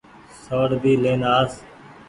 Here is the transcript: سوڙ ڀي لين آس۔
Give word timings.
سوڙ 0.43 0.69
ڀي 0.83 0.93
لين 1.03 1.21
آس۔ 1.37 1.51